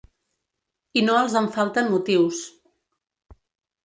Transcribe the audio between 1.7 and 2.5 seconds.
motius.